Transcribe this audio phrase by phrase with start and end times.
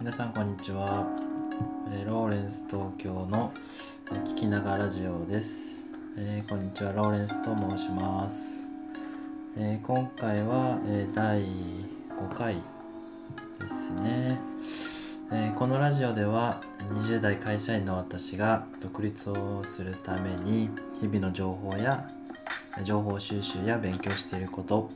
[0.00, 1.06] 皆さんこんにちは、
[2.06, 3.52] ローレンス東京の
[4.10, 5.84] え聞きながらラジオです、
[6.16, 6.92] えーこんにちは。
[6.92, 8.66] ローレンスと申します、
[9.58, 12.54] えー今回は、えー第5回
[13.60, 14.40] ですね、
[15.32, 16.62] えこのラジオでは
[16.94, 22.08] 20代会社員の私が独立をするために日々の情報や
[22.84, 24.90] 情報収集や勉強していること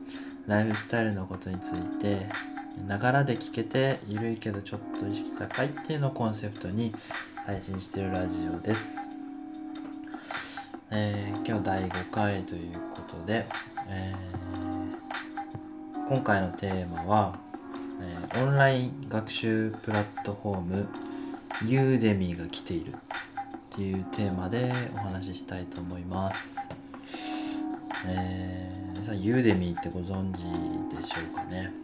[0.46, 2.26] ライフスタイルのことについて
[2.86, 6.92] ながらで聞けてゆるいけどちょっと意識高いっていうのをコンセプトに
[7.46, 9.06] 配信してるラジオです、
[10.90, 13.44] えー今日第5回ということで、
[13.88, 14.24] えー
[16.08, 17.38] 今回のテーマは、
[18.32, 20.88] えーオンライン学習プラットフォーム
[21.66, 22.96] ユーデミーが来ているっ
[23.70, 26.68] ていうテーマでお話ししたいと思います。
[28.06, 30.40] えー皆さんユーデミーってご存知
[30.94, 31.83] でしょうかね？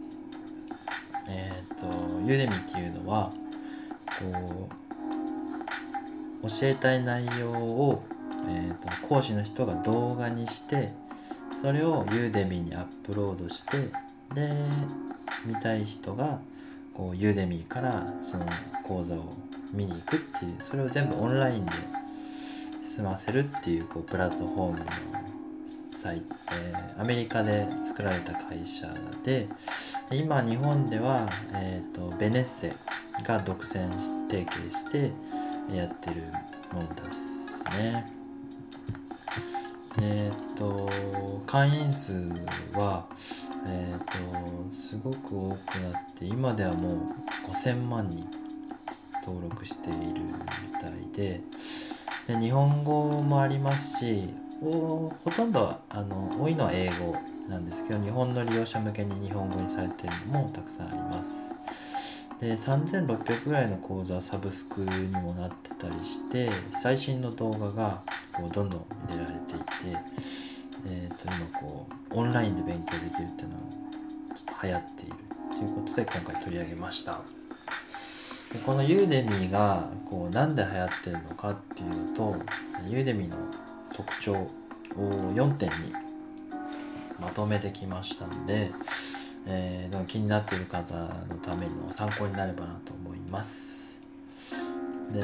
[1.31, 1.85] えっ、と
[2.27, 3.31] ユーデミっていうのは
[4.19, 4.69] こ
[6.43, 8.03] う教えたい内容を、
[8.47, 10.93] えー、と講師の人が動画にして
[11.51, 13.77] それをユーデミにアップロードして
[14.33, 14.51] で
[15.45, 16.39] 見たい人が
[16.93, 18.45] こうユーデミからその
[18.83, 19.33] 講座を
[19.73, 21.71] 見に行くっていうそれを全部オンラインで
[22.81, 24.85] 済ませるっていうこうプラットフォームの
[26.01, 28.91] サイえーアメリカで作られた会社
[29.23, 29.47] で
[30.09, 32.73] で今日本では、えー、とベネッセ
[33.23, 33.87] が独占
[34.27, 35.11] 提携して
[35.71, 36.23] やってる
[36.73, 38.11] ものですね。
[40.01, 40.89] えっ、と
[41.45, 42.13] 会員数
[42.73, 43.05] は
[43.67, 46.97] えっ、とすごく多くなって今ではもう
[47.51, 48.25] 5000万人
[49.23, 51.41] 登録しているみたいで
[52.27, 57.15] で日本語もありますしほとんどあの多いのは英語
[57.49, 61.55] なんですけど日本の利用者向けに日本語にされてるのもたくさんあります。
[62.39, 68.01] で3600ぐらいの講座サブスクにもなってたりして最新の動画が
[68.33, 69.65] こうどんどん入れられていて、
[70.87, 73.61] えー、と今こうオンラインで勉強できるっていうのが
[74.35, 75.15] ちょっと流行っている
[75.57, 77.21] ということで今回取り上げました。
[78.65, 82.35] このユーデミーがこうなんで流行ってるのかっていうのと
[82.89, 83.37] ユーデミーの
[83.93, 84.49] 特徴を
[85.33, 85.75] 4点に
[87.19, 88.71] まとめてきましたので、
[89.45, 93.99] えーでも気になっている方のための参考になればなと思います。
[95.11, 95.21] で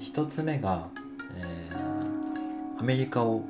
[0.00, 0.88] 1つ目が、
[1.36, 1.94] えー
[2.76, 3.44] アメリカを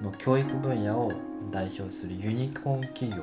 [0.00, 1.12] の教育分野を
[1.50, 3.22] 代表するユニコーン企業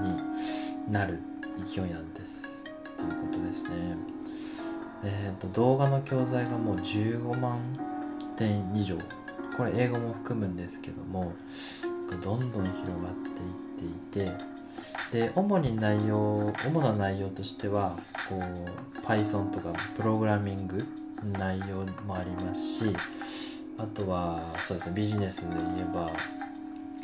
[0.00, 1.18] になる
[1.64, 3.70] 勢いなんですということですね。
[5.04, 7.58] えー、と動画の教材がもう15万
[8.36, 8.96] 点以上
[9.58, 11.34] これ英語も含むんですけども
[12.22, 13.14] どんどん広がっ
[13.74, 14.32] ていっていて
[15.12, 17.98] で主に内容主な内容としては
[18.28, 20.86] こう Python とかプログラミング
[21.32, 22.96] 内容もありますし
[23.78, 26.10] あとはそうですねビジネスで言えば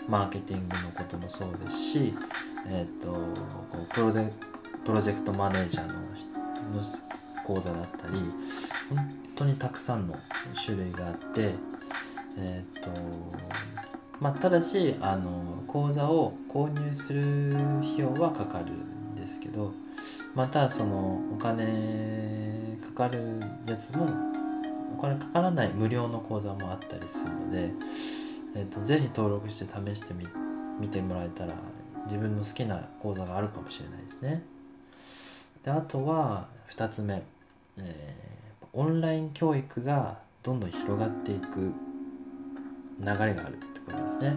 [0.09, 2.15] マーケティングのこともそうですし、
[2.69, 3.19] えっとこ
[3.82, 4.31] うプロデ
[4.84, 5.94] プロジェクトマネージャーの
[7.44, 8.15] 講座だったり
[8.94, 10.15] 本当にたくさんの
[10.65, 11.54] 種類があって
[12.37, 12.91] えっ、と
[14.21, 19.72] まあただしあの講座を購入する費用はかかるんですけど
[20.34, 24.09] またそのお金かかるやつも
[24.97, 27.71] お金かからない無料の講座もあったりするので、
[28.56, 30.27] えー、とぜひ登録して試してみ
[30.81, 31.55] 見てもらえたら
[32.06, 34.43] 自分の好きな講座があるかもしれないですね。
[35.65, 37.22] であとは2つ目、
[37.78, 38.34] えー
[38.77, 41.72] オンライン教育がどんどん広がっていく
[43.00, 44.37] 流れがあるってことですね。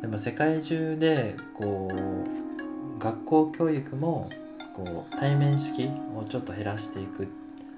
[0.00, 4.30] でも世界中でこう学校教育も
[4.74, 7.28] こう対面式をちょっと減らしていく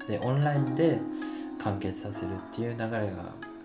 [0.08, 0.98] でオンラインで
[1.58, 2.96] 完結させるっていう流れが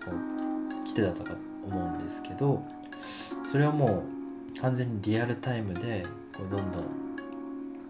[0.04, 1.34] こう来てたとか
[1.66, 2.62] 思うんですけど
[3.42, 4.04] それをも
[4.56, 6.06] う完全にリアルタイムで
[6.36, 6.84] こうどんどん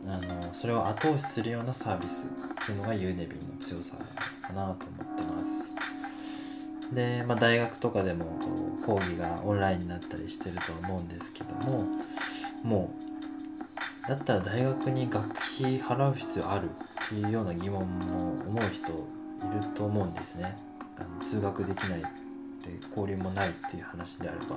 [0.06, 3.96] あのそれを後押しするようなサービスっていうのがユーデミの強さ
[4.40, 5.71] かなと思ってます。
[6.94, 8.26] で、まあ、大学とかでも
[8.84, 11.84] 講義がオンラインになったりしてるとは思うんですけども
[12.62, 12.94] も
[14.06, 16.70] うだったら大学に学費払う必要ある
[17.04, 18.94] っていうような疑問も思う人い
[19.62, 20.56] ると思うんですね。
[20.98, 22.08] あの通学できないで
[22.90, 24.56] 交流もないっていう話であれば。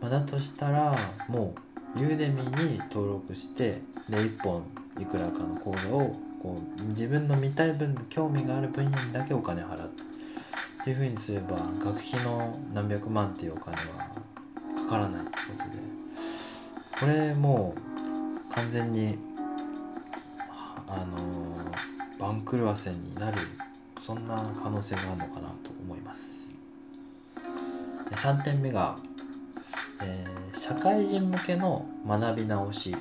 [0.00, 0.96] ま、だとしたら
[1.28, 1.54] も
[1.96, 4.62] うユーデミに登録してで1本
[5.00, 9.90] いくらかの講座をこう自分の見たい分興味がある分野にだけお金払う
[10.88, 13.82] っていうふうにすれば学費の何百万っていうお金は
[14.86, 15.78] かからないってことで
[16.98, 17.74] これも
[18.50, 19.18] う完全に
[20.88, 21.18] あの
[22.18, 23.36] 番狂わせになる
[24.00, 26.50] そんな可能性があるのかなと思います。
[28.12, 28.96] 3点目が、
[30.02, 32.98] えー、社会人向けの学び直しで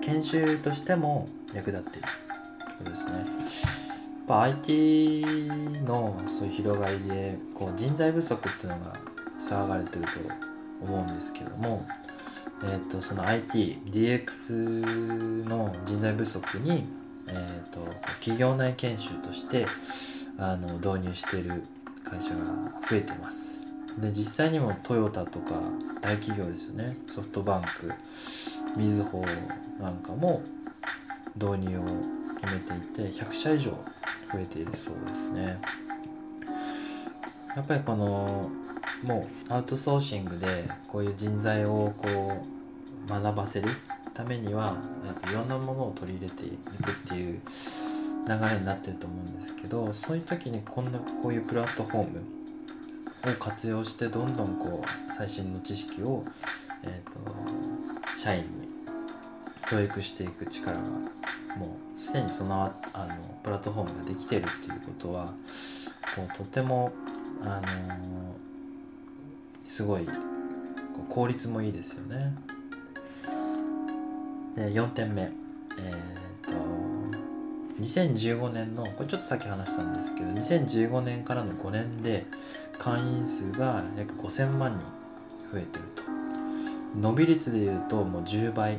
[0.00, 2.08] 研修としても役立っている
[2.68, 3.87] そうことですね。
[4.28, 5.24] ぱ IT
[5.86, 8.94] のそういう広がりでこう人材不足っていうのが
[9.40, 10.10] 騒がれてると
[10.84, 11.86] 思うんですけども
[12.62, 16.86] えーと、その ITDX の人材不足に、
[17.28, 17.84] えーと、
[18.18, 19.64] 企業内研修として
[20.38, 21.62] あの導入している
[22.02, 22.36] 会社が
[22.88, 23.64] 増えてます。
[23.98, 25.60] で実際にもトヨタとか
[26.00, 26.96] 大企業ですよね。
[27.06, 27.92] ソフトバンク
[28.76, 29.24] みずほ
[29.80, 30.42] なんかも
[31.36, 31.82] 導入を
[32.40, 33.72] 決めていて100社以上
[34.32, 35.58] 増えているそうですね。
[37.56, 38.50] やっぱりこの
[39.02, 42.44] もうアウトソーシングでこういう人材をこ
[43.06, 43.68] う学ばせる
[44.14, 47.40] ためには、えといろんなものを取り入れていくっていう
[48.28, 56.24] 流れになってると思うんですけどそういう時にこんなこういうプラットフォームを活用してどんどんこう最新の知識を、
[56.82, 57.18] えーと、
[58.16, 58.68] 社員に
[59.70, 60.82] 教育していく力が
[61.58, 65.34] もうすでにそのあのプラットフォームができてるっていうことは
[66.14, 66.92] こうとても
[67.42, 68.34] あの
[69.66, 70.08] すごい
[71.08, 72.34] 効率もいいですよね。
[74.56, 75.22] で4点目。
[75.22, 76.54] えっ、と
[77.80, 82.26] 2015年のこれちょっとさっき話したんですけど2015年からの5年で
[82.78, 84.86] 会員数が約5000万人
[85.52, 86.02] 増えてると。
[87.00, 88.78] 伸び率でいうともう10倍。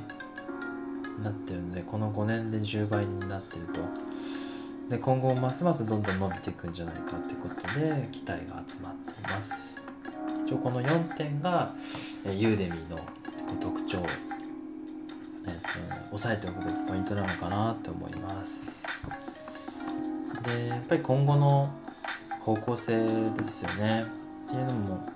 [1.24, 3.82] なってるのでこの5年で10倍になってると。
[4.90, 9.80] で今後ますますどんどん伸びていくんじゃないかってことで期待が集まっています。
[10.46, 11.72] 一応この4点が、
[12.26, 12.98] えユーデミーの
[13.60, 14.00] 特徴、
[15.46, 18.84] えーと、押さえておくべきポイントなのかなと思います。
[20.44, 21.72] でやっぱり今後の
[22.40, 22.98] 方向性
[23.38, 24.06] ですよね。
[24.48, 25.08] っていうのも、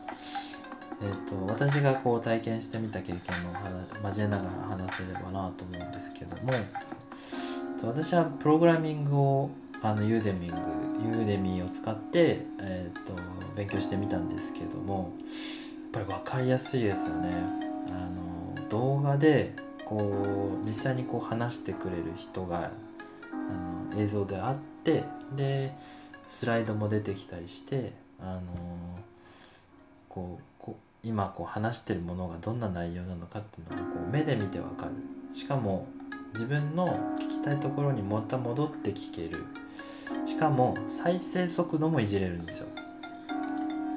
[1.02, 6.54] えーと、私がこう体験してみた経験を交えながら話せればなと思うんですけども
[7.84, 9.50] と私はプログラミングを
[9.82, 10.56] あのユーデミング
[11.06, 13.14] ユーデミーを使って、えーと、
[13.56, 15.14] 勉強してみたんですけども
[15.94, 17.30] やっぱり分かりやすいですよね。
[17.90, 19.54] あの動画で
[19.86, 22.72] こう実際にこう話してくれる人が
[23.92, 25.04] あの映像であって
[25.36, 25.76] で
[26.28, 28.42] スライドも出てきたりしてあの
[30.08, 30.53] こう
[31.04, 34.92] 今こう話してるものがどんな内容なのかっていうのがこう目で見てわかる。
[35.36, 35.88] しかも
[36.34, 36.88] 自分の
[37.20, 39.44] 聞きたいところにまた戻って聞ける。
[40.26, 42.68] しかも再生速度もいじれるんですよ。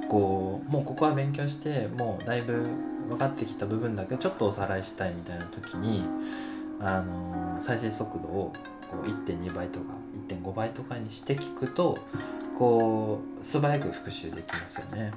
[0.08, 2.66] こうもうここは勉強してもうだいぶ
[3.08, 6.02] 分かってきた部分だけちょっとおさらいしたいみたいな時に
[6.80, 8.52] あの再生速度を
[8.88, 9.86] こう1.2倍とか
[10.28, 11.98] 1.5倍とかにして聞くと
[12.56, 15.12] こう素早く復習できますよね。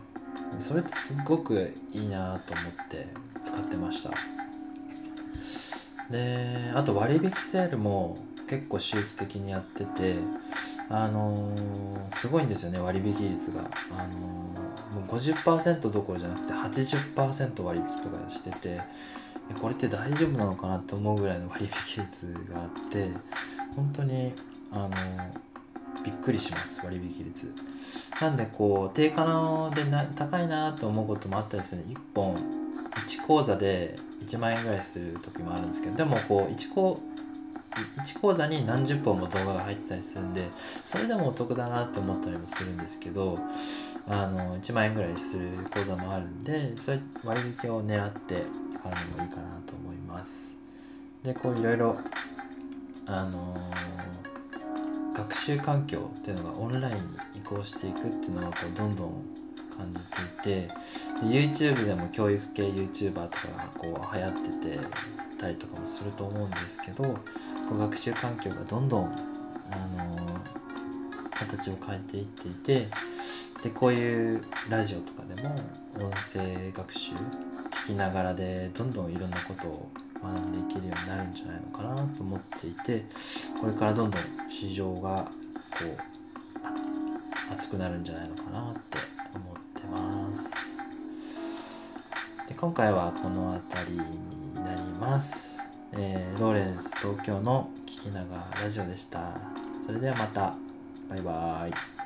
[0.58, 3.08] それってすっごくいいなと思って
[3.42, 4.12] 使ってました。
[6.10, 10.16] であと割引セールも結構周期的にやってて
[10.90, 13.62] あのー、すごいんですよね割引率が、
[13.96, 18.82] あのー、もう50%どころじゃなくて80%割引とかしてて
[19.62, 23.10] これって大丈夫なのかなって思うぐらいの割引率があって
[23.76, 24.34] 本当に
[24.72, 24.96] あのー、
[26.04, 27.54] びっくりします割引率。
[28.22, 32.36] なんでこう定価のでな高いなと思うこともあったりする1本
[33.08, 37.00] 1講座で1万円ぐらいする時もあるんですけどでもこう1講
[37.98, 40.48] 1講座に何十本も動画が入ってたりするんで
[40.84, 43.38] それでもお得だなって思ったりもするんですけど
[44.08, 48.44] あの1万円ぐらいする講座もあるんでそういう割引を狙って
[48.82, 50.58] 買うのもいいかなと思います。
[51.24, 51.98] でこういろいろ
[53.06, 54.29] あのー、
[55.14, 57.02] 学習環境っていうのがオンラインに
[57.36, 59.24] 移行していくっていうのがこうどんどん
[59.76, 60.74] 感じていてで
[61.22, 64.80] YouTube でも教育系 YouTuber とかがこう流行ってて
[65.38, 67.16] たりとかもすると思うんですけどこ
[67.72, 70.40] う学習環境がどんどん、あのー、
[71.32, 72.88] 形を変えていっていて
[73.64, 75.56] でこういうラジオとかでも
[75.96, 83.06] 音声学習聞きながらでどんどんいろんなことを学んでいけるようになるんじゃないのかなと思っていて
[83.60, 85.24] これからどんどん市場が
[85.72, 88.98] こう熱くなるんじゃないのかなって
[89.34, 90.56] 思ってます。
[92.48, 95.62] で今回はこの辺りになります、
[95.94, 99.34] えー、ローレンス東京の聞きながらラジオでした。
[99.78, 100.56] それではまた。
[101.10, 101.99] バイバーイ。